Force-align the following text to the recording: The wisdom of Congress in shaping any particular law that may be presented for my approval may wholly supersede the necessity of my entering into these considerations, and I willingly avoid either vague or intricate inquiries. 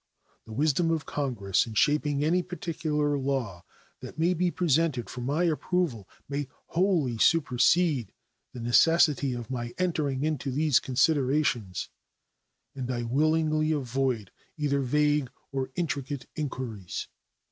The 0.45 0.51
wisdom 0.53 0.89
of 0.89 1.05
Congress 1.05 1.67
in 1.67 1.75
shaping 1.75 2.23
any 2.23 2.41
particular 2.41 3.19
law 3.19 3.63
that 3.99 4.17
may 4.17 4.33
be 4.33 4.49
presented 4.49 5.11
for 5.11 5.21
my 5.21 5.43
approval 5.43 6.09
may 6.27 6.47
wholly 6.69 7.19
supersede 7.19 8.11
the 8.51 8.61
necessity 8.61 9.33
of 9.33 9.51
my 9.51 9.75
entering 9.77 10.23
into 10.23 10.49
these 10.49 10.79
considerations, 10.79 11.89
and 12.73 12.89
I 12.89 13.03
willingly 13.03 13.71
avoid 13.73 14.31
either 14.57 14.81
vague 14.81 15.29
or 15.51 15.69
intricate 15.75 16.25
inquiries. 16.35 17.07